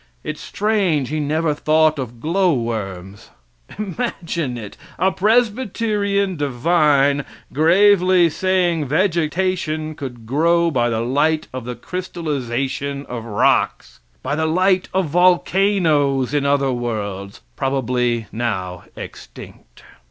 It's 0.23 0.41
strange 0.41 1.09
He 1.09 1.19
never 1.19 1.53
thought 1.53 1.99
of 1.99 2.19
glow 2.19 2.53
worms! 2.55 3.29
Imagine 3.77 4.57
it! 4.57 4.75
a 4.97 5.11
Presbyterian 5.11 6.37
divine 6.37 7.23
gravely 7.53 8.27
saying 8.27 8.87
vegetation 8.87 9.93
could 9.93 10.25
grow 10.25 10.71
by 10.71 10.89
the 10.89 11.01
light 11.01 11.47
of 11.53 11.65
the 11.65 11.75
crystallization 11.75 13.05
of 13.05 13.25
rocks 13.25 13.99
by 14.23 14.33
the 14.35 14.47
light 14.47 14.89
of 14.91 15.05
volcanoes 15.05 16.33
in 16.33 16.47
other 16.47 16.71
worlds, 16.71 17.41
probably 17.55 18.25
now 18.31 18.85
extinct. 18.95 19.83